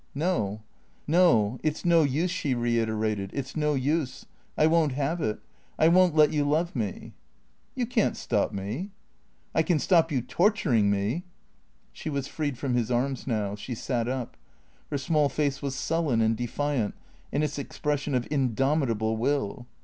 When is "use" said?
2.01-2.31, 3.75-4.25